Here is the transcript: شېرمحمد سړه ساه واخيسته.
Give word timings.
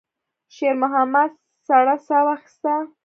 شېرمحمد 0.55 1.31
سړه 1.67 1.95
ساه 2.07 2.23
واخيسته. 2.25 2.73